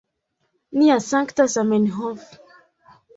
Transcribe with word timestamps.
Nia 0.77 0.95
sankta 1.07 1.45
Zamenhof 1.57 2.25